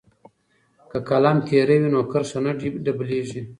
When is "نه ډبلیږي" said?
2.45-3.41